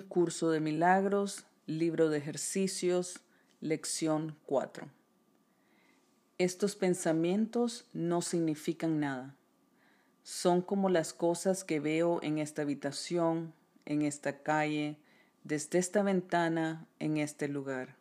Curso 0.00 0.50
de 0.50 0.60
milagros, 0.60 1.44
libro 1.66 2.08
de 2.08 2.18
ejercicios, 2.18 3.20
lección 3.60 4.36
4. 4.46 4.88
Estos 6.38 6.76
pensamientos 6.76 7.86
no 7.92 8.22
significan 8.22 9.00
nada. 9.00 9.34
Son 10.22 10.62
como 10.62 10.88
las 10.88 11.12
cosas 11.12 11.64
que 11.64 11.80
veo 11.80 12.20
en 12.22 12.38
esta 12.38 12.62
habitación, 12.62 13.54
en 13.84 14.02
esta 14.02 14.42
calle, 14.42 14.98
desde 15.44 15.78
esta 15.78 16.02
ventana, 16.02 16.86
en 16.98 17.16
este 17.16 17.48
lugar. 17.48 17.96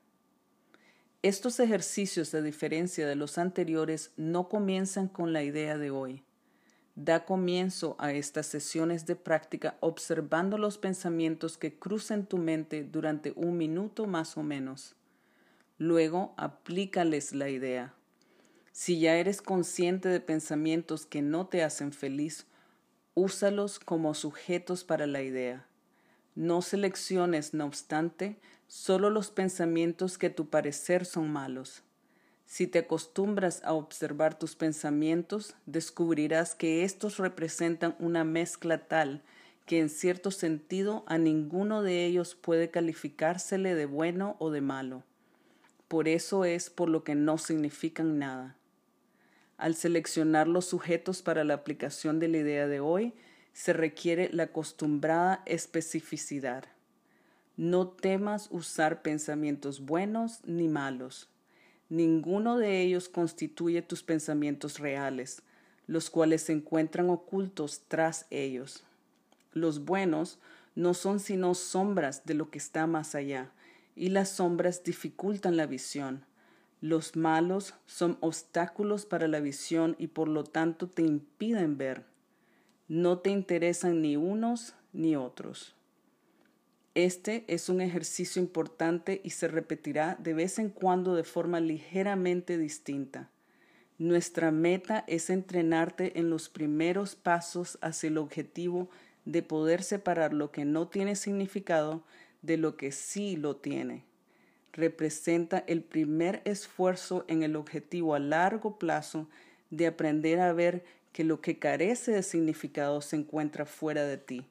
Estos 1.22 1.60
ejercicios, 1.60 2.34
a 2.34 2.42
diferencia 2.42 3.08
de 3.08 3.16
los 3.16 3.38
anteriores, 3.38 4.12
no 4.18 4.50
comienzan 4.50 5.08
con 5.08 5.34
la 5.34 5.44
idea 5.44 5.78
de 5.78 5.92
hoy 5.92 6.24
Da 6.96 7.26
comienzo 7.26 7.98
a 8.00 8.14
estas 8.14 8.46
sesiones 8.46 9.06
de 9.06 9.18
práctica 9.18 9.76
observando 9.82 10.58
los 10.58 10.78
pensamientos 10.78 11.58
que 11.58 11.78
cruzan 11.78 12.26
tu 12.26 12.38
mente 12.38 12.86
durante 12.86 13.34
un 13.36 13.58
minuto 13.58 14.08
más 14.08 14.38
o 14.38 14.44
menos. 14.44 14.96
Luego 15.78 16.34
aplícales 16.38 17.34
la 17.34 17.50
idea. 17.50 17.94
Si 18.72 19.00
ya 19.00 19.16
eres 19.18 19.42
consciente 19.42 20.08
de 20.08 20.22
pensamientos 20.22 21.06
que 21.06 21.22
no 21.22 21.48
te 21.48 21.64
hacen 21.64 21.92
feliz, 21.92 22.46
úsalos 23.14 23.80
como 23.80 24.14
sujetos 24.14 24.86
para 24.86 25.06
la 25.06 25.22
idea. 25.22 25.68
No 26.34 26.62
selecciones, 26.62 27.54
no 27.54 27.66
obstante, 27.66 28.40
solo 28.68 29.10
los 29.10 29.32
pensamientos 29.32 30.18
que 30.18 30.28
a 30.28 30.36
tu 30.36 30.50
parecer 30.50 31.06
son 31.06 31.30
malos. 31.30 31.84
Si 32.46 32.68
te 32.68 32.80
acostumbras 32.80 33.62
a 33.64 33.74
observar 33.74 34.38
tus 34.38 34.56
pensamientos, 34.56 35.56
descubrirás 35.66 36.54
que 36.56 36.84
estos 36.84 37.18
representan 37.18 37.96
una 38.00 38.24
mezcla 38.24 38.88
tal 38.88 39.24
que 39.66 39.80
en 39.80 39.90
cierto 39.90 40.30
sentido 40.30 41.04
a 41.08 41.18
ninguno 41.18 41.82
de 41.82 42.06
ellos 42.06 42.36
puede 42.36 42.70
calificársele 42.70 43.74
de 43.74 43.88
bueno 43.88 44.36
o 44.38 44.52
de 44.52 44.62
malo. 44.62 45.04
Por 45.88 46.08
eso 46.08 46.46
es 46.46 46.70
por 46.70 46.88
lo 46.88 47.04
que 47.04 47.16
no 47.16 47.40
significan 47.40 48.20
nada. 48.20 48.56
Al 49.58 49.74
seleccionar 49.74 50.48
los 50.48 50.66
sujetos 50.66 51.24
para 51.24 51.44
la 51.44 51.56
aplicación 51.56 52.20
de 52.20 52.28
la 52.28 52.38
idea 52.38 52.68
de 52.68 52.80
hoy, 52.80 53.14
se 53.54 53.74
requiere 53.74 54.30
la 54.32 54.44
acostumbrada 54.44 55.42
especificidad. 55.46 56.66
No 57.58 57.88
temas 57.88 58.50
usar 58.52 59.02
pensamientos 59.02 59.82
buenos 59.82 60.42
ni 60.44 60.68
malos 60.68 61.30
Ninguno 61.90 62.58
de 62.58 62.82
ellos 62.82 63.10
constituye 63.10 63.82
tus 63.82 64.02
pensamientos 64.02 64.80
reales, 64.80 65.44
los 65.86 66.10
cuales 66.10 66.44
se 66.44 66.54
encuentran 66.54 67.10
ocultos 67.10 67.84
tras 67.88 68.26
ellos. 68.32 68.84
Los 69.54 69.86
buenos 69.86 70.40
no 70.74 70.94
son 70.94 71.20
sino 71.20 71.54
sombras 71.54 72.26
de 72.26 72.34
lo 72.34 72.50
que 72.50 72.58
está 72.58 72.88
más 72.88 73.14
allá, 73.14 73.52
y 73.96 74.10
las 74.10 74.30
sombras 74.30 74.84
dificultan 74.84 75.58
la 75.58 75.68
visión. 75.68 76.26
Los 76.82 77.16
malos 77.16 77.76
son 77.86 78.18
obstáculos 78.20 79.06
para 79.06 79.28
la 79.28 79.40
visión 79.40 79.96
y 80.00 80.08
por 80.08 80.28
lo 80.28 80.44
tanto 80.44 80.88
te 80.88 81.04
impiden 81.04 81.78
ver. 81.78 82.04
No 82.88 83.20
te 83.20 83.30
interesan 83.30 84.02
ni 84.02 84.18
unos 84.18 84.74
ni 84.92 85.16
otros. 85.16 85.75
Este 86.96 87.44
es 87.50 87.68
un 87.68 87.82
ejercicio 87.82 88.42
importante 88.42 89.20
y 89.22 89.32
se 89.32 89.50
repetirá 89.50 90.16
de 90.18 90.34
vez 90.34 90.60
en 90.60 90.70
cuando 90.70 91.14
de 91.14 91.26
forma 91.26 91.60
ligeramente 91.60 92.58
distinta. 92.58 93.30
Nuestra 93.98 94.50
meta 94.50 95.04
es 95.06 95.30
entrenarte 95.30 96.18
en 96.18 96.30
los 96.30 96.48
primeros 96.48 97.16
pasos 97.16 97.78
hacia 97.82 98.08
el 98.08 98.18
objetivo 98.18 98.90
de 99.26 99.44
poder 99.44 99.84
separar 99.84 100.32
lo 100.32 100.52
que 100.52 100.64
no 100.64 100.88
tiene 100.88 101.18
significado 101.18 102.02
de 102.42 102.56
lo 102.56 102.78
que 102.78 102.94
sí 102.94 103.36
lo 103.36 103.58
tiene. 103.58 104.06
Representa 104.72 105.66
el 105.68 105.84
primer 105.84 106.42
esfuerzo 106.46 107.26
en 107.28 107.44
el 107.44 107.58
objetivo 107.58 108.16
a 108.16 108.20
largo 108.20 108.80
plazo 108.80 109.28
de 109.70 109.88
aprender 109.88 110.40
a 110.40 110.54
ver 110.54 110.86
que 111.12 111.26
lo 111.26 111.42
que 111.42 111.60
carece 111.60 112.12
de 112.12 112.24
significado 112.24 113.02
se 113.02 113.18
encuentra 113.18 113.66
fuera 113.66 114.06
de 114.06 114.18
ti 114.18 114.48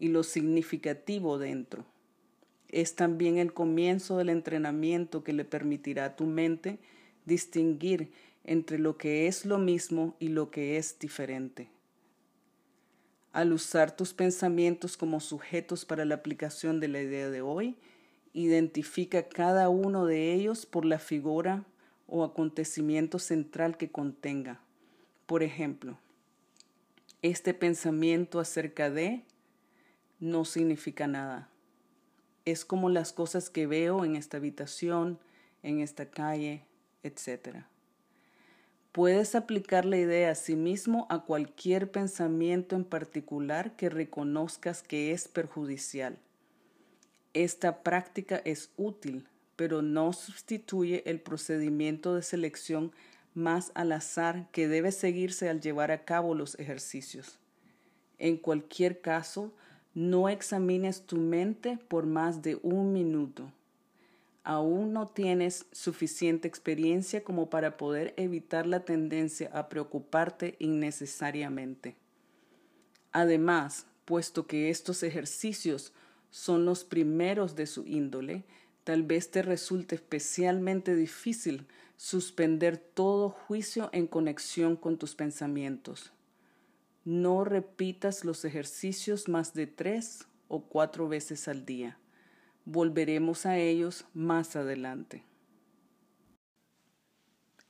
y 0.00 0.08
lo 0.08 0.24
significativo 0.24 1.38
dentro. 1.38 1.84
Es 2.68 2.96
también 2.96 3.38
el 3.38 3.52
comienzo 3.52 4.16
del 4.16 4.30
entrenamiento 4.30 5.22
que 5.22 5.32
le 5.32 5.44
permitirá 5.44 6.06
a 6.06 6.16
tu 6.16 6.24
mente 6.24 6.78
distinguir 7.26 8.10
entre 8.44 8.78
lo 8.78 8.96
que 8.96 9.28
es 9.28 9.44
lo 9.44 9.58
mismo 9.58 10.16
y 10.18 10.28
lo 10.28 10.50
que 10.50 10.78
es 10.78 10.98
diferente. 10.98 11.68
Al 13.32 13.52
usar 13.52 13.94
tus 13.94 14.14
pensamientos 14.14 14.96
como 14.96 15.20
sujetos 15.20 15.84
para 15.84 16.04
la 16.04 16.16
aplicación 16.16 16.80
de 16.80 16.88
la 16.88 17.02
idea 17.02 17.28
de 17.30 17.42
hoy, 17.42 17.76
identifica 18.32 19.28
cada 19.28 19.68
uno 19.68 20.06
de 20.06 20.32
ellos 20.32 20.64
por 20.64 20.84
la 20.84 20.98
figura 20.98 21.64
o 22.08 22.24
acontecimiento 22.24 23.18
central 23.18 23.76
que 23.76 23.90
contenga. 23.90 24.60
Por 25.26 25.42
ejemplo, 25.42 25.98
este 27.22 27.52
pensamiento 27.54 28.40
acerca 28.40 28.90
de 28.90 29.22
no 30.20 30.44
significa 30.44 31.06
nada. 31.06 31.48
Es 32.44 32.64
como 32.64 32.88
las 32.88 33.12
cosas 33.12 33.50
que 33.50 33.66
veo 33.66 34.04
en 34.04 34.16
esta 34.16 34.36
habitación, 34.36 35.18
en 35.62 35.80
esta 35.80 36.10
calle, 36.10 36.64
etc. 37.02 37.64
Puedes 38.92 39.34
aplicar 39.34 39.84
la 39.84 39.96
idea 39.96 40.30
a 40.30 40.34
sí 40.34 40.56
mismo 40.56 41.06
a 41.10 41.24
cualquier 41.24 41.90
pensamiento 41.90 42.76
en 42.76 42.84
particular 42.84 43.76
que 43.76 43.88
reconozcas 43.88 44.82
que 44.82 45.12
es 45.12 45.28
perjudicial. 45.28 46.18
Esta 47.32 47.82
práctica 47.82 48.42
es 48.44 48.70
útil, 48.76 49.28
pero 49.54 49.82
no 49.82 50.12
sustituye 50.12 51.02
el 51.08 51.20
procedimiento 51.20 52.14
de 52.14 52.22
selección 52.22 52.92
más 53.34 53.70
al 53.74 53.92
azar 53.92 54.48
que 54.50 54.66
debe 54.66 54.90
seguirse 54.90 55.48
al 55.48 55.60
llevar 55.60 55.92
a 55.92 56.04
cabo 56.04 56.34
los 56.34 56.58
ejercicios. 56.58 57.38
En 58.18 58.36
cualquier 58.36 59.00
caso, 59.00 59.52
no 59.94 60.28
examines 60.28 61.02
tu 61.02 61.16
mente 61.16 61.78
por 61.88 62.06
más 62.06 62.42
de 62.42 62.58
un 62.62 62.92
minuto. 62.92 63.50
Aún 64.44 64.92
no 64.92 65.08
tienes 65.08 65.66
suficiente 65.72 66.48
experiencia 66.48 67.22
como 67.24 67.50
para 67.50 67.76
poder 67.76 68.14
evitar 68.16 68.66
la 68.66 68.84
tendencia 68.84 69.50
a 69.52 69.68
preocuparte 69.68 70.56
innecesariamente. 70.58 71.96
Además, 73.12 73.86
puesto 74.04 74.46
que 74.46 74.70
estos 74.70 75.02
ejercicios 75.02 75.92
son 76.30 76.64
los 76.64 76.84
primeros 76.84 77.56
de 77.56 77.66
su 77.66 77.86
índole, 77.86 78.44
tal 78.84 79.02
vez 79.02 79.30
te 79.30 79.42
resulte 79.42 79.96
especialmente 79.96 80.94
difícil 80.94 81.66
suspender 81.96 82.78
todo 82.78 83.28
juicio 83.28 83.90
en 83.92 84.06
conexión 84.06 84.76
con 84.76 84.96
tus 84.96 85.14
pensamientos. 85.14 86.12
No 87.04 87.44
repitas 87.44 88.24
los 88.24 88.44
ejercicios 88.44 89.28
más 89.28 89.54
de 89.54 89.66
tres 89.66 90.26
o 90.48 90.64
cuatro 90.66 91.08
veces 91.08 91.48
al 91.48 91.64
día. 91.64 91.98
Volveremos 92.66 93.46
a 93.46 93.56
ellos 93.56 94.04
más 94.12 94.54
adelante. 94.54 95.24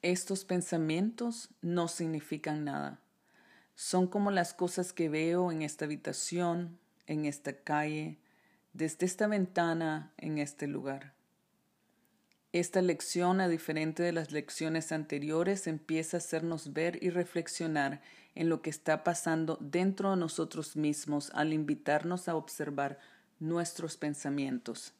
Estos 0.02 0.44
pensamientos 0.44 1.50
no 1.60 1.86
significan 1.86 2.64
nada. 2.64 3.00
Son 3.76 4.08
como 4.08 4.30
las 4.30 4.52
cosas 4.52 4.92
que 4.92 5.08
veo 5.08 5.52
en 5.52 5.62
esta 5.62 5.84
habitación, 5.84 6.78
en 7.06 7.24
esta 7.24 7.52
calle, 7.62 8.18
desde 8.72 9.06
esta 9.06 9.26
ventana, 9.26 10.12
en 10.16 10.38
este 10.38 10.66
lugar. 10.66 11.14
Esta 12.52 12.82
lección, 12.82 13.40
a 13.40 13.48
diferente 13.48 14.02
de 14.02 14.10
las 14.10 14.32
lecciones 14.32 14.90
anteriores, 14.90 15.68
empieza 15.68 16.16
a 16.16 16.18
hacernos 16.18 16.72
ver 16.72 16.98
y 17.00 17.10
reflexionar 17.10 18.02
en 18.34 18.48
lo 18.48 18.60
que 18.60 18.70
está 18.70 19.04
pasando 19.04 19.56
dentro 19.60 20.10
de 20.10 20.16
nosotros 20.16 20.74
mismos 20.74 21.30
al 21.34 21.52
invitarnos 21.52 22.28
a 22.28 22.34
observar 22.34 22.98
nuestros 23.38 23.96
pensamientos. 23.96 24.94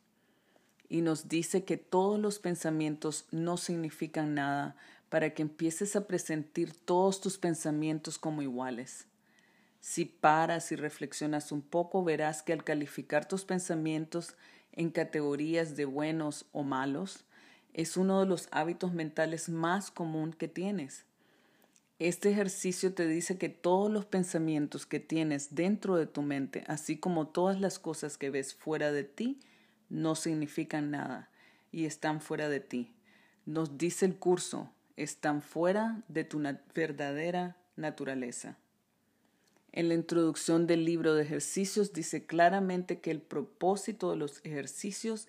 Y 0.89 1.01
nos 1.01 1.29
dice 1.29 1.65
que 1.65 1.77
todos 1.77 2.21
los 2.21 2.39
pensamientos 2.39 3.27
no 3.33 3.57
significan 3.57 4.35
nada 4.35 4.77
para 5.09 5.35
que 5.35 5.43
empieces 5.43 5.97
a 5.97 6.07
presentir 6.07 6.73
todos 6.73 7.21
tus 7.21 7.37
pensamientos 7.37 8.17
como 8.17 8.43
iguales. 8.43 9.09
Si 9.81 10.05
paras 10.05 10.71
y 10.71 10.77
reflexionas 10.77 11.51
un 11.51 11.63
poco, 11.63 12.05
verás 12.05 12.45
que 12.45 12.53
al 12.53 12.63
calificar 12.63 13.27
tus 13.27 13.45
pensamientos 13.45 14.37
en 14.71 14.91
categorías 14.91 15.75
de 15.75 15.85
buenos 15.85 16.47
o 16.53 16.63
malos, 16.63 17.25
es 17.75 17.97
uno 17.97 18.21
de 18.21 18.27
los 18.27 18.49
hábitos 18.51 18.93
mentales 18.93 19.49
más 19.49 19.91
común 19.91 20.33
que 20.33 20.49
tienes. 20.49 21.05
Este 21.99 22.31
ejercicio 22.31 22.95
te 22.95 23.07
dice 23.07 23.37
que 23.37 23.51
todos 23.51 23.91
los 23.91 24.07
pensamientos 24.07 24.87
que 24.87 25.01
tienes 25.01 25.55
dentro 25.55 25.97
de 25.97 26.07
tu 26.07 26.23
mente, 26.23 26.65
así 26.67 26.97
como 26.97 27.29
todas 27.29 27.61
las 27.61 27.79
cosas 27.79 28.17
que 28.17 28.31
ves 28.31 28.55
fuera 28.55 28.91
de 28.91 29.05
ti, 29.05 29.39
no 29.91 30.15
significan 30.15 30.91
nada 30.91 31.29
y 31.71 31.85
están 31.85 32.21
fuera 32.21 32.49
de 32.49 32.61
ti. 32.61 32.95
Nos 33.45 33.77
dice 33.77 34.07
el 34.07 34.17
curso, 34.17 34.73
están 34.97 35.43
fuera 35.43 36.03
de 36.09 36.25
tu 36.25 36.43
verdadera 36.75 37.57
naturaleza. 37.77 38.57
En 39.73 39.89
la 39.89 39.95
introducción 39.95 40.67
del 40.67 40.85
libro 40.85 41.15
de 41.15 41.23
ejercicios 41.23 41.93
dice 41.93 42.27
claramente 42.27 43.01
que 43.01 43.11
el 43.11 43.21
propósito 43.21 44.11
de 44.11 44.17
los 44.17 44.41
ejercicios 44.45 45.29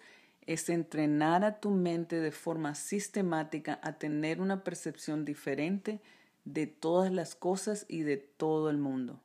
es 0.54 0.68
entrenar 0.70 1.46
a 1.46 1.60
tu 1.60 1.70
mente 1.70 2.20
de 2.20 2.32
forma 2.32 2.76
sistemática 2.76 3.80
a 3.84 3.94
tener 3.94 4.42
una 4.42 4.64
percepción 4.64 5.24
diferente 5.24 6.02
de 6.44 6.68
todas 6.68 7.12
las 7.12 7.36
cosas 7.36 7.86
y 7.88 8.02
de 8.02 8.18
todo 8.18 8.70
el 8.70 8.78
mundo. 8.78 9.22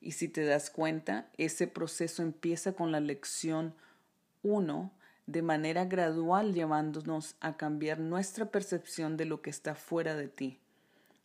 Y 0.00 0.12
si 0.12 0.28
te 0.28 0.44
das 0.44 0.70
cuenta, 0.70 1.28
ese 1.36 1.66
proceso 1.66 2.22
empieza 2.22 2.72
con 2.72 2.92
la 2.92 3.00
lección 3.00 3.74
1 4.42 4.90
de 5.26 5.42
manera 5.42 5.84
gradual 5.84 6.54
llevándonos 6.54 7.36
a 7.40 7.56
cambiar 7.56 7.98
nuestra 7.98 8.46
percepción 8.46 9.16
de 9.16 9.24
lo 9.24 9.42
que 9.42 9.50
está 9.50 9.74
fuera 9.74 10.14
de 10.16 10.28
ti. 10.28 10.60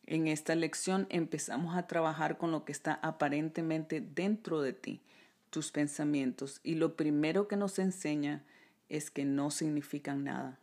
En 0.06 0.28
esta 0.28 0.56
lección 0.56 1.08
empezamos 1.10 1.78
a 1.78 1.88
trabajar 1.88 2.38
con 2.38 2.52
lo 2.52 2.66
que 2.66 2.72
está 2.72 3.00
aparentemente 3.04 4.02
dentro 4.02 4.62
de 4.62 4.74
ti, 4.74 5.02
tus 5.50 5.72
pensamientos, 5.72 6.60
y 6.64 6.76
lo 6.76 6.96
primero 6.96 7.48
que 7.48 7.58
nos 7.58 7.80
enseña 7.80 8.44
es 8.90 9.12
que 9.12 9.26
no 9.26 9.52
significan 9.52 10.24
nada. 10.24 10.60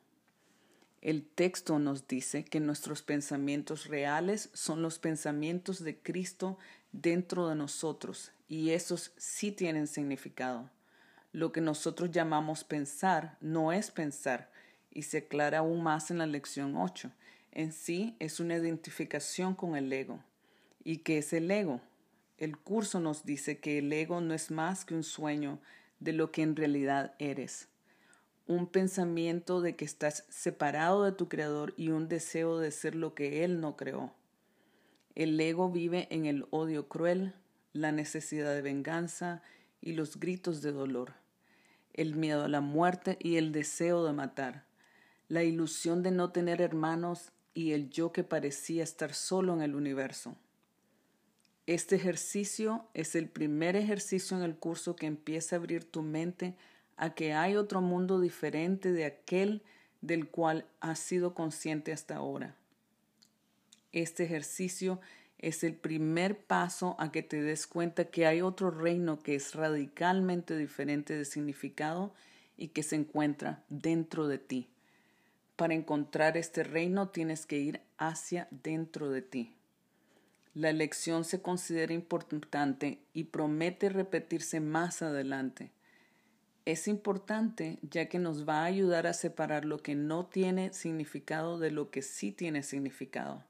El 1.00 1.24
texto 1.24 1.78
nos 1.78 2.08
dice 2.08 2.44
que 2.44 2.58
nuestros 2.58 3.02
pensamientos 3.02 3.86
reales 3.86 4.50
son 4.52 4.82
los 4.82 4.98
pensamientos 4.98 5.82
de 5.84 5.96
Cristo 5.96 6.58
dentro 6.90 7.48
de 7.48 7.54
nosotros 7.54 8.32
y 8.48 8.70
esos 8.70 9.12
sí 9.16 9.52
tienen 9.52 9.86
significado. 9.86 10.70
Lo 11.32 11.52
que 11.52 11.60
nosotros 11.60 12.10
llamamos 12.10 12.64
pensar 12.64 13.36
no 13.40 13.72
es 13.72 13.90
pensar 13.90 14.50
y 14.90 15.02
se 15.02 15.18
aclara 15.18 15.58
aún 15.58 15.82
más 15.82 16.10
en 16.10 16.18
la 16.18 16.26
lección 16.26 16.76
8. 16.76 17.12
en 17.52 17.72
sí 17.72 18.16
es 18.18 18.40
una 18.40 18.56
identificación 18.56 19.54
con 19.54 19.76
el 19.76 19.92
ego. 19.92 20.22
¿Y 20.82 20.98
qué 20.98 21.18
es 21.18 21.32
el 21.32 21.50
ego? 21.50 21.80
El 22.38 22.58
curso 22.58 23.00
nos 23.00 23.24
dice 23.24 23.58
que 23.58 23.78
el 23.78 23.92
ego 23.92 24.20
no 24.20 24.34
es 24.34 24.50
más 24.50 24.84
que 24.84 24.94
un 24.94 25.04
sueño 25.04 25.58
de 26.00 26.12
lo 26.12 26.32
que 26.32 26.42
en 26.42 26.56
realidad 26.56 27.14
eres. 27.18 27.68
Un 28.46 28.68
pensamiento 28.68 29.60
de 29.60 29.74
que 29.74 29.84
estás 29.84 30.24
separado 30.28 31.04
de 31.04 31.12
tu 31.12 31.28
creador 31.28 31.74
y 31.76 31.88
un 31.88 32.08
deseo 32.08 32.58
de 32.58 32.70
ser 32.70 32.94
lo 32.94 33.14
que 33.14 33.44
él 33.44 33.60
no 33.60 33.76
creó. 33.76 34.12
El 35.16 35.40
ego 35.40 35.70
vive 35.70 36.06
en 36.10 36.26
el 36.26 36.46
odio 36.50 36.88
cruel, 36.88 37.34
la 37.72 37.90
necesidad 37.90 38.54
de 38.54 38.62
venganza 38.62 39.42
y 39.80 39.92
los 39.92 40.20
gritos 40.20 40.62
de 40.62 40.72
dolor, 40.72 41.14
el 41.92 42.14
miedo 42.14 42.44
a 42.44 42.48
la 42.48 42.60
muerte 42.60 43.16
y 43.20 43.36
el 43.36 43.52
deseo 43.52 44.04
de 44.04 44.12
matar, 44.12 44.66
la 45.28 45.42
ilusión 45.42 46.02
de 46.02 46.10
no 46.10 46.30
tener 46.30 46.60
hermanos 46.60 47.32
y 47.54 47.72
el 47.72 47.90
yo 47.90 48.12
que 48.12 48.24
parecía 48.24 48.84
estar 48.84 49.14
solo 49.14 49.54
en 49.54 49.62
el 49.62 49.74
universo. 49.74 50.36
Este 51.66 51.96
ejercicio 51.96 52.86
es 52.94 53.16
el 53.16 53.28
primer 53.28 53.74
ejercicio 53.74 54.36
en 54.36 54.44
el 54.44 54.56
curso 54.56 54.94
que 54.94 55.06
empieza 55.06 55.56
a 55.56 55.58
abrir 55.58 55.84
tu 55.84 56.02
mente 56.02 56.54
a 56.96 57.14
que 57.14 57.32
hay 57.32 57.56
otro 57.56 57.80
mundo 57.80 58.20
diferente 58.20 58.92
de 58.92 59.04
aquel 59.04 59.62
del 60.00 60.28
cual 60.28 60.66
has 60.80 60.98
sido 60.98 61.34
consciente 61.34 61.92
hasta 61.92 62.16
ahora. 62.16 62.54
Este 63.92 64.24
ejercicio 64.24 65.00
es 65.38 65.64
el 65.64 65.74
primer 65.74 66.38
paso 66.38 66.96
a 66.98 67.12
que 67.12 67.22
te 67.22 67.42
des 67.42 67.66
cuenta 67.66 68.06
que 68.06 68.26
hay 68.26 68.40
otro 68.40 68.70
reino 68.70 69.18
que 69.18 69.34
es 69.34 69.54
radicalmente 69.54 70.56
diferente 70.56 71.14
de 71.14 71.24
significado 71.24 72.12
y 72.56 72.68
que 72.68 72.82
se 72.82 72.96
encuentra 72.96 73.62
dentro 73.68 74.28
de 74.28 74.38
ti. 74.38 74.68
Para 75.56 75.74
encontrar 75.74 76.36
este 76.36 76.64
reino 76.64 77.08
tienes 77.08 77.46
que 77.46 77.58
ir 77.58 77.80
hacia 77.98 78.48
dentro 78.50 79.10
de 79.10 79.22
ti. 79.22 79.52
La 80.54 80.72
lección 80.72 81.24
se 81.24 81.42
considera 81.42 81.92
importante 81.92 82.98
y 83.12 83.24
promete 83.24 83.90
repetirse 83.90 84.60
más 84.60 85.02
adelante. 85.02 85.70
Es 86.66 86.88
importante 86.88 87.78
ya 87.80 88.06
que 88.06 88.18
nos 88.18 88.46
va 88.46 88.62
a 88.62 88.64
ayudar 88.64 89.06
a 89.06 89.12
separar 89.12 89.64
lo 89.64 89.78
que 89.78 89.94
no 89.94 90.26
tiene 90.26 90.72
significado 90.72 91.60
de 91.60 91.70
lo 91.70 91.92
que 91.92 92.02
sí 92.02 92.32
tiene 92.32 92.64
significado. 92.64 93.44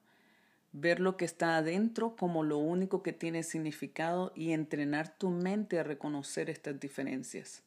Ver 0.71 0.99
lo 0.99 1.17
que 1.17 1.25
está 1.25 1.57
adentro 1.57 2.15
como 2.15 2.43
lo 2.43 2.59
único 2.59 3.01
que 3.01 3.13
tiene 3.13 3.41
significado 3.41 4.31
y 4.35 4.51
entrenar 4.51 5.17
tu 5.17 5.31
mente 5.31 5.79
a 5.79 5.83
reconocer 5.83 6.51
estas 6.51 6.79
diferencias. 6.79 7.63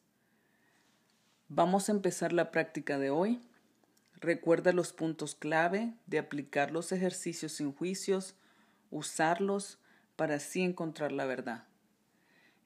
Vamos 1.49 1.89
a 1.89 1.91
empezar 1.91 2.31
la 2.31 2.49
práctica 2.49 2.97
de 2.97 3.09
hoy. 3.09 3.41
Recuerda 4.21 4.71
los 4.71 4.93
puntos 4.93 5.35
clave 5.35 5.93
de 6.07 6.19
aplicar 6.19 6.71
los 6.71 6.93
ejercicios 6.93 7.51
sin 7.51 7.73
juicios 7.73 8.35
usarlos 8.89 9.79
para 10.15 10.35
así 10.35 10.61
encontrar 10.61 11.11
la 11.11 11.25
verdad. 11.25 11.65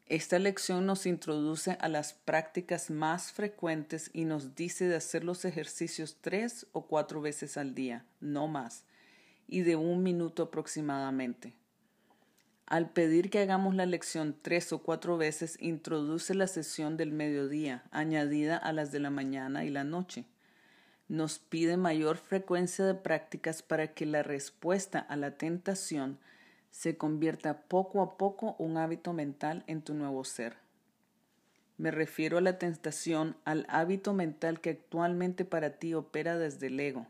Esta 0.08 0.38
lección 0.38 0.86
nos 0.86 1.08
introduce 1.08 1.78
a 1.82 1.90
las 1.90 2.14
prácticas 2.14 2.92
más 2.92 3.32
frecuentes 3.32 4.12
y 4.14 4.26
nos 4.26 4.56
dice 4.56 4.88
de 4.88 4.96
hacer 4.96 5.24
los 5.24 5.46
ejercicios 5.46 6.18
tres 6.22 6.68
o 6.74 6.86
cuatro 6.86 7.22
veces 7.22 7.58
al 7.58 7.74
día, 7.74 8.06
no 8.20 8.48
más, 8.48 8.84
y 9.48 9.62
de 9.62 9.76
un 9.76 10.04
minuto 10.04 10.44
aproximadamente. 10.44 11.56
Al 12.68 12.92
pedir 12.92 13.30
que 13.30 13.40
hagamos 13.40 13.74
la 13.74 13.86
lección 13.88 14.36
tres 14.42 14.72
o 14.74 14.84
cuatro 14.84 15.18
veces, 15.18 15.58
introduce 15.60 16.36
la 16.36 16.48
sesión 16.48 16.98
del 16.98 17.12
mediodía, 17.12 17.84
añadida 17.92 18.58
a 18.58 18.74
las 18.74 18.92
de 18.92 19.00
la 19.00 19.10
mañana 19.10 19.66
y 19.66 19.70
la 19.70 19.84
noche 19.84 20.26
nos 21.08 21.38
pide 21.38 21.78
mayor 21.78 22.18
frecuencia 22.18 22.86
de 22.86 22.96
prácticas 22.96 23.62
para 23.62 23.94
que 23.94 24.06
la 24.06 24.24
respuesta 24.24 25.00
a 25.00 25.16
la 25.16 25.38
tentación 25.38 26.18
se 26.76 26.98
convierta 26.98 27.62
poco 27.62 28.02
a 28.02 28.18
poco 28.18 28.58
un 28.60 28.76
hábito 28.76 29.14
mental 29.14 29.64
en 29.66 29.82
tu 29.82 29.94
nuevo 29.94 30.26
ser. 30.26 30.58
Me 31.78 31.90
refiero 31.90 32.38
a 32.38 32.42
la 32.42 32.60
tentación, 32.60 33.38
al 33.46 33.66
hábito 33.70 34.14
mental 34.14 34.60
que 34.60 34.72
actualmente 34.72 35.46
para 35.46 35.80
ti 35.80 35.94
opera 35.94 36.38
desde 36.38 36.68
el 36.68 36.78
ego, 36.78 37.08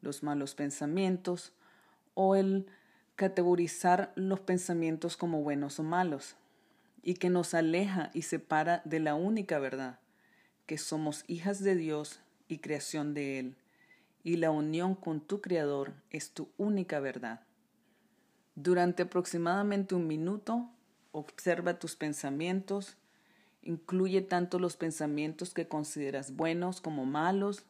los 0.00 0.22
malos 0.22 0.54
pensamientos 0.54 1.52
o 2.14 2.36
el 2.36 2.68
categorizar 3.16 4.12
los 4.14 4.40
pensamientos 4.40 5.18
como 5.18 5.42
buenos 5.42 5.78
o 5.78 5.82
malos, 5.82 6.36
y 7.02 7.14
que 7.14 7.28
nos 7.28 7.52
aleja 7.52 8.10
y 8.14 8.22
separa 8.22 8.80
de 8.86 9.00
la 9.00 9.14
única 9.14 9.58
verdad, 9.58 9.98
que 10.64 10.78
somos 10.78 11.24
hijas 11.26 11.62
de 11.62 11.76
Dios 11.76 12.20
y 12.48 12.58
creación 12.58 13.12
de 13.12 13.40
Él, 13.40 13.56
y 14.24 14.36
la 14.36 14.50
unión 14.50 14.94
con 14.94 15.20
tu 15.20 15.42
Creador 15.42 15.92
es 16.08 16.30
tu 16.30 16.48
única 16.56 16.98
verdad. 16.98 17.45
Durante 18.56 19.02
aproximadamente 19.02 19.94
un 19.94 20.06
minuto, 20.06 20.70
observa 21.12 21.78
tus 21.78 21.94
pensamientos, 21.94 22.96
incluye 23.62 24.22
tanto 24.22 24.58
los 24.58 24.78
pensamientos 24.78 25.52
que 25.52 25.68
consideras 25.68 26.34
buenos 26.34 26.80
como 26.80 27.04
malos, 27.04 27.66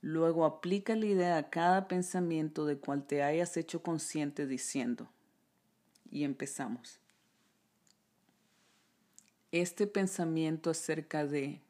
luego 0.00 0.44
aplica 0.44 0.94
la 0.94 1.06
idea 1.06 1.36
a 1.38 1.50
cada 1.50 1.88
pensamiento 1.88 2.66
de 2.66 2.78
cual 2.78 3.04
te 3.04 3.24
hayas 3.24 3.56
hecho 3.56 3.82
consciente 3.82 4.46
diciendo, 4.46 5.08
y 6.08 6.22
empezamos. 6.22 7.00
Este 9.50 9.88
pensamiento 9.88 10.70
acerca 10.70 11.26
de 11.26 11.60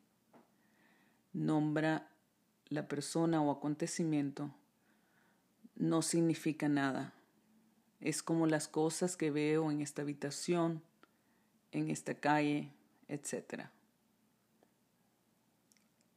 nombra 1.32 2.10
la 2.68 2.86
persona 2.86 3.40
o 3.40 3.50
acontecimiento 3.50 4.50
no 5.76 6.02
significa 6.02 6.68
nada. 6.68 7.15
Es 8.06 8.22
como 8.22 8.46
las 8.46 8.68
cosas 8.68 9.16
que 9.16 9.32
veo 9.32 9.72
en 9.72 9.80
esta 9.80 10.02
habitación, 10.02 10.80
en 11.72 11.90
esta 11.90 12.14
calle, 12.14 12.70
etc. 13.08 13.64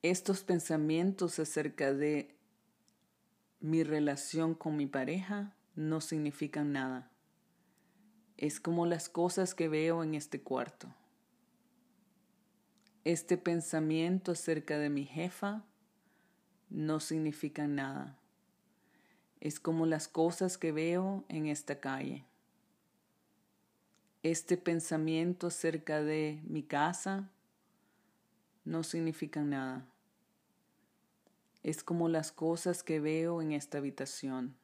Estos 0.03 0.43
pensamientos 0.43 1.39
acerca 1.39 1.91
de 1.91 2.35
mi 3.59 3.81
relación 3.83 4.53
con 4.53 4.77
mi 4.77 4.85
pareja 4.85 5.55
no 5.73 5.99
significan 5.99 6.73
nada. 6.73 7.09
Es 8.37 8.59
como 8.59 8.85
las 8.85 9.09
cosas 9.09 9.55
que 9.55 9.67
veo 9.67 10.03
en 10.03 10.13
este 10.13 10.43
cuarto. 10.43 10.93
Este 13.03 13.35
pensamiento 13.35 14.33
acerca 14.33 14.77
de 14.77 14.91
mi 14.91 15.05
jefa 15.05 15.65
no 16.69 16.99
significan 16.99 17.73
nada. 17.73 18.19
Es 19.41 19.59
como 19.59 19.85
las 19.85 20.07
cosas 20.07 20.57
que 20.57 20.71
veo 20.71 21.23
en 21.29 21.47
esta 21.47 21.79
calle. 21.79 22.25
Este 24.21 24.57
pensamiento 24.57 25.47
acerca 25.47 26.01
de 26.03 26.41
mi 26.45 26.61
casa 26.61 27.29
no 28.65 28.83
significan 28.83 29.51
nada. 29.51 29.85
Es 31.63 31.83
como 31.83 32.09
las 32.09 32.31
cosas 32.31 32.83
que 32.83 32.99
veo 32.99 33.41
en 33.41 33.53
esta 33.53 33.77
habitación. 33.77 34.55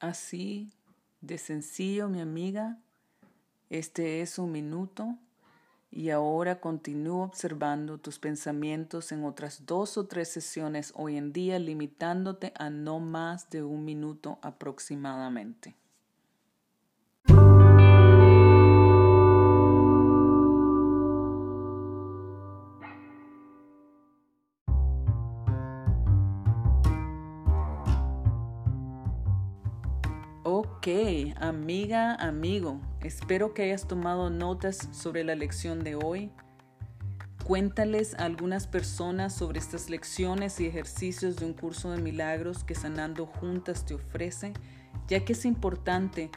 Así 0.00 0.70
de 1.20 1.38
sencillo, 1.38 2.08
mi 2.08 2.20
amiga, 2.20 2.78
este 3.68 4.20
es 4.20 4.38
un 4.38 4.52
minuto 4.52 5.18
y 5.90 6.10
ahora 6.10 6.60
continúo 6.60 7.24
observando 7.24 7.98
tus 7.98 8.20
pensamientos 8.20 9.10
en 9.10 9.24
otras 9.24 9.66
dos 9.66 9.98
o 9.98 10.06
tres 10.06 10.28
sesiones 10.28 10.92
hoy 10.94 11.16
en 11.16 11.32
día, 11.32 11.58
limitándote 11.58 12.52
a 12.56 12.70
no 12.70 13.00
más 13.00 13.50
de 13.50 13.64
un 13.64 13.84
minuto 13.84 14.38
aproximadamente. 14.40 15.74
Ok, 30.50 30.88
amiga, 31.38 32.14
amigo, 32.14 32.80
espero 33.02 33.52
que 33.52 33.64
hayas 33.64 33.86
tomado 33.86 34.30
notas 34.30 34.88
sobre 34.92 35.22
la 35.22 35.34
lección 35.34 35.84
de 35.84 35.94
hoy. 35.94 36.32
Cuéntales 37.44 38.14
a 38.14 38.24
algunas 38.24 38.66
personas 38.66 39.34
sobre 39.34 39.58
estas 39.58 39.90
lecciones 39.90 40.58
y 40.58 40.64
ejercicios 40.64 41.36
de 41.36 41.44
un 41.44 41.52
curso 41.52 41.90
de 41.90 42.00
milagros 42.00 42.64
que 42.64 42.74
Sanando 42.74 43.26
Juntas 43.26 43.84
te 43.84 43.92
ofrece, 43.92 44.54
ya 45.06 45.22
que 45.22 45.34
es 45.34 45.44
importante, 45.44 46.30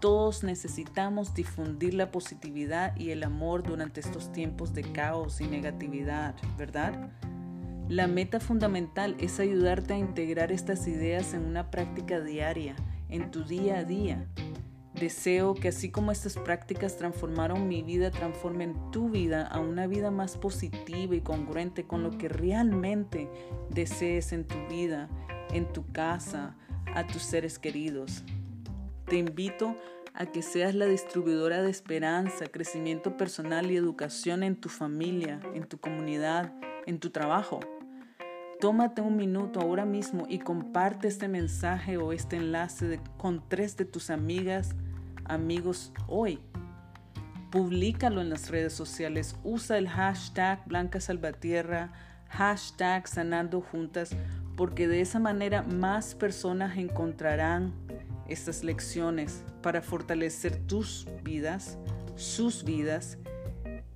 todos 0.00 0.42
necesitamos 0.42 1.32
difundir 1.32 1.94
la 1.94 2.10
positividad 2.10 2.96
y 2.96 3.10
el 3.10 3.22
amor 3.22 3.62
durante 3.62 4.00
estos 4.00 4.32
tiempos 4.32 4.74
de 4.74 4.82
caos 4.90 5.40
y 5.40 5.46
negatividad, 5.46 6.34
¿verdad? 6.58 7.12
La 7.88 8.08
meta 8.08 8.40
fundamental 8.40 9.14
es 9.20 9.38
ayudarte 9.38 9.94
a 9.94 9.98
integrar 9.98 10.50
estas 10.50 10.88
ideas 10.88 11.32
en 11.32 11.44
una 11.44 11.70
práctica 11.70 12.18
diaria, 12.18 12.74
en 13.12 13.30
tu 13.30 13.44
día 13.44 13.78
a 13.78 13.84
día. 13.84 14.26
Deseo 14.94 15.54
que 15.54 15.68
así 15.68 15.90
como 15.90 16.12
estas 16.12 16.36
prácticas 16.36 16.96
transformaron 16.96 17.68
mi 17.68 17.82
vida, 17.82 18.10
transformen 18.10 18.74
tu 18.90 19.10
vida 19.10 19.46
a 19.46 19.58
una 19.58 19.86
vida 19.86 20.10
más 20.10 20.36
positiva 20.36 21.14
y 21.14 21.20
congruente 21.20 21.84
con 21.84 22.02
lo 22.02 22.16
que 22.18 22.28
realmente 22.28 23.28
desees 23.70 24.32
en 24.32 24.44
tu 24.46 24.56
vida, 24.68 25.08
en 25.52 25.72
tu 25.72 25.90
casa, 25.92 26.56
a 26.94 27.06
tus 27.06 27.22
seres 27.22 27.58
queridos. 27.58 28.22
Te 29.06 29.16
invito 29.16 29.76
a 30.14 30.26
que 30.26 30.42
seas 30.42 30.74
la 30.74 30.86
distribuidora 30.86 31.62
de 31.62 31.70
esperanza, 31.70 32.46
crecimiento 32.46 33.16
personal 33.16 33.70
y 33.70 33.76
educación 33.76 34.42
en 34.42 34.56
tu 34.56 34.68
familia, 34.68 35.40
en 35.54 35.64
tu 35.64 35.78
comunidad, 35.78 36.52
en 36.86 36.98
tu 36.98 37.10
trabajo. 37.10 37.60
Tómate 38.62 39.00
un 39.00 39.16
minuto 39.16 39.60
ahora 39.60 39.84
mismo 39.84 40.24
y 40.28 40.38
comparte 40.38 41.08
este 41.08 41.26
mensaje 41.26 41.96
o 41.96 42.12
este 42.12 42.36
enlace 42.36 43.00
con 43.16 43.42
tres 43.48 43.76
de 43.76 43.84
tus 43.84 44.08
amigas, 44.08 44.76
amigos 45.24 45.92
hoy. 46.06 46.38
Publícalo 47.50 48.20
en 48.20 48.30
las 48.30 48.50
redes 48.50 48.72
sociales. 48.72 49.34
Usa 49.42 49.78
el 49.78 49.88
hashtag 49.88 50.64
Blanca 50.64 51.00
Salvatierra, 51.00 51.92
hashtag 52.28 53.08
Sanando 53.08 53.62
Juntas, 53.62 54.14
porque 54.56 54.86
de 54.86 55.00
esa 55.00 55.18
manera 55.18 55.64
más 55.64 56.14
personas 56.14 56.76
encontrarán 56.76 57.72
estas 58.28 58.62
lecciones 58.62 59.42
para 59.60 59.82
fortalecer 59.82 60.56
tus 60.68 61.08
vidas, 61.24 61.78
sus 62.14 62.62
vidas, 62.62 63.18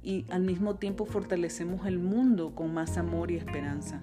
y 0.02 0.26
al 0.28 0.42
mismo 0.42 0.75
tiempo 0.75 1.06
fortalecemos 1.06 1.87
el 1.87 2.00
mundo 2.00 2.52
con 2.56 2.75
más 2.75 2.99
amor 2.99 3.30
y 3.30 3.37
esperanza. 3.37 4.02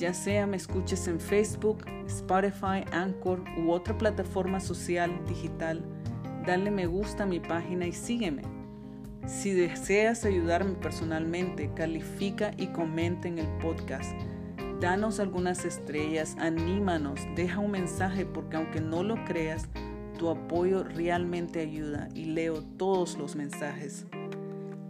Ya 0.00 0.14
sea 0.14 0.46
me 0.46 0.56
escuches 0.56 1.06
en 1.08 1.20
Facebook, 1.20 1.84
Spotify, 2.06 2.86
Anchor 2.90 3.44
u 3.58 3.70
otra 3.70 3.98
plataforma 3.98 4.58
social 4.58 5.12
digital, 5.28 5.84
dale 6.46 6.70
me 6.70 6.86
gusta 6.86 7.24
a 7.24 7.26
mi 7.26 7.38
página 7.38 7.86
y 7.86 7.92
sígueme. 7.92 8.40
Si 9.26 9.52
deseas 9.52 10.24
ayudarme 10.24 10.72
personalmente, 10.76 11.70
califica 11.74 12.50
y 12.56 12.68
comenta 12.68 13.28
en 13.28 13.40
el 13.40 13.46
podcast. 13.58 14.18
Danos 14.80 15.20
algunas 15.20 15.66
estrellas, 15.66 16.34
anímanos, 16.38 17.20
deja 17.36 17.58
un 17.58 17.72
mensaje 17.72 18.24
porque 18.24 18.56
aunque 18.56 18.80
no 18.80 19.02
lo 19.02 19.22
creas, 19.26 19.68
tu 20.18 20.30
apoyo 20.30 20.82
realmente 20.82 21.60
ayuda 21.60 22.08
y 22.14 22.24
leo 22.24 22.62
todos 22.78 23.18
los 23.18 23.36
mensajes. 23.36 24.06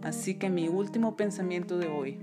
Así 0.03 0.35
que 0.35 0.49
mi 0.49 0.69
último 0.69 1.17
pensamiento 1.17 1.77
de 1.77 1.89
hoy, 1.89 2.21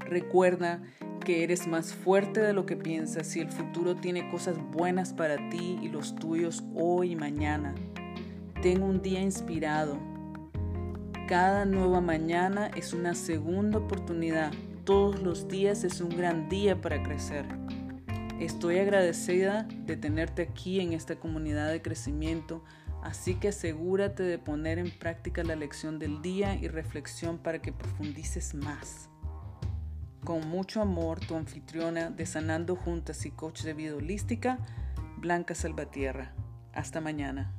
recuerda 0.00 0.82
que 1.22 1.44
eres 1.44 1.66
más 1.68 1.94
fuerte 1.94 2.40
de 2.40 2.52
lo 2.52 2.66
que 2.66 2.76
piensas 2.76 3.36
y 3.36 3.40
el 3.40 3.50
futuro 3.50 3.94
tiene 3.94 4.28
cosas 4.30 4.56
buenas 4.72 5.12
para 5.12 5.36
ti 5.50 5.78
y 5.80 5.88
los 5.88 6.16
tuyos 6.16 6.64
hoy 6.74 7.12
y 7.12 7.16
mañana. 7.16 7.74
Ten 8.60 8.82
un 8.82 9.02
día 9.02 9.20
inspirado. 9.20 9.98
Cada 11.28 11.64
nueva 11.64 12.00
mañana 12.00 12.70
es 12.76 12.92
una 12.92 13.14
segunda 13.14 13.78
oportunidad. 13.78 14.52
Todos 14.84 15.22
los 15.22 15.46
días 15.48 15.84
es 15.84 16.00
un 16.00 16.10
gran 16.10 16.48
día 16.48 16.80
para 16.80 17.02
crecer. 17.02 17.46
Estoy 18.40 18.78
agradecida 18.78 19.68
de 19.86 19.96
tenerte 19.96 20.42
aquí 20.42 20.80
en 20.80 20.92
esta 20.92 21.16
comunidad 21.16 21.70
de 21.70 21.82
crecimiento, 21.82 22.64
así 23.04 23.36
que 23.36 23.48
asegúrate 23.48 24.24
de 24.24 24.38
poner 24.38 24.80
en 24.80 24.90
práctica 24.90 25.44
la 25.44 25.54
lección 25.54 26.00
del 26.00 26.20
día 26.20 26.56
y 26.56 26.66
reflexión 26.66 27.38
para 27.38 27.62
que 27.62 27.72
profundices 27.72 28.54
más. 28.54 29.11
Con 30.24 30.48
mucho 30.48 30.80
amor, 30.80 31.18
tu 31.18 31.34
anfitriona 31.34 32.10
de 32.10 32.26
Sanando 32.26 32.76
Juntas 32.76 33.26
y 33.26 33.32
coach 33.32 33.62
de 33.62 33.74
vida 33.74 33.96
holística, 33.96 34.58
Blanca 35.18 35.56
Salvatierra. 35.56 36.32
Hasta 36.72 37.00
mañana. 37.00 37.52